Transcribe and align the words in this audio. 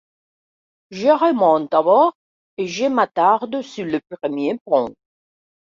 Je 0.89 1.09
remonte 1.09 1.71
à 1.75 1.83
bord 1.83 2.17
et 2.57 2.89
m'attarde 2.89 3.61
sur 3.61 3.85
le 3.85 4.01
premier 4.19 4.57
pont. 4.65 4.95